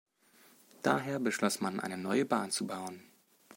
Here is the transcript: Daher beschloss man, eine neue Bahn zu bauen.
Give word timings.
Daher 0.81 1.19
beschloss 1.19 1.61
man, 1.61 1.79
eine 1.79 1.95
neue 1.95 2.25
Bahn 2.25 2.49
zu 2.49 2.65
bauen. 2.65 3.03